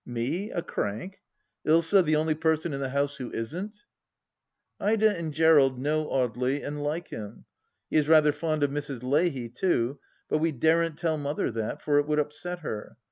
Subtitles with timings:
[0.03, 1.21] Me a crank
[1.63, 3.85] I Ilsa the only person in the house who isn't
[4.79, 7.45] 1 Ida and Gerald know Audely, and like him.
[7.87, 9.03] He is rather fond of Mrs.
[9.03, 12.97] Leahy, too, but we daren't tell Mother that, for it would upset her.